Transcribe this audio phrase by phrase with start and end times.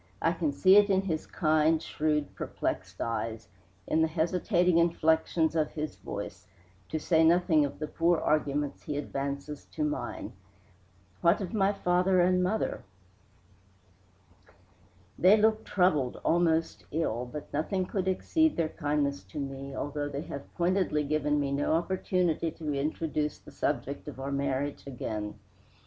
[0.19, 3.47] I can see it in his kind, shrewd, perplexed eyes,
[3.85, 6.47] in the hesitating inflections of his voice,
[6.89, 10.33] to say nothing of the poor arguments he advances to mine.
[11.21, 12.81] What of my father and mother?"
[15.19, 20.21] "They look troubled, almost ill, but nothing could exceed their kindness to me, although they
[20.23, 25.35] have pointedly given me no opportunity to introduce the subject of our marriage again.